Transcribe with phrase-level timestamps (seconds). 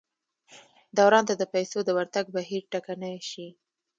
[0.97, 3.47] دوران ته د پیسو د ورتګ بهیر ټکنی شي.